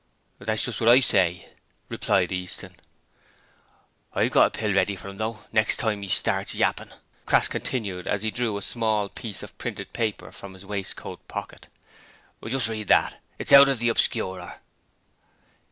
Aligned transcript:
'That's 0.39 0.63
just 0.65 0.79
what 0.81 0.89
I 0.89 0.99
say,' 0.99 1.47
replied 1.87 2.31
Easton. 2.31 2.71
'I've 4.13 4.31
got 4.31 4.47
a 4.47 4.49
pill 4.49 4.73
ready 4.73 4.95
for 4.95 5.09
'im, 5.09 5.17
though, 5.17 5.41
next 5.51 5.77
time 5.77 6.03
'e 6.03 6.07
start 6.07 6.55
yappin',' 6.55 6.91
Crass 7.27 7.47
continued 7.47 8.07
as 8.07 8.23
he 8.23 8.31
drew 8.31 8.57
a 8.57 8.63
small 8.63 9.09
piece 9.09 9.43
of 9.43 9.55
printed 9.59 9.93
paper 9.93 10.31
from 10.31 10.55
his 10.55 10.65
waistcoat 10.65 11.27
pocket. 11.27 11.67
'Just 12.43 12.67
read 12.67 12.87
that; 12.87 13.21
it's 13.37 13.53
out 13.53 13.69
of 13.69 13.77
the 13.77 13.89
Obscurer.' 13.89 14.59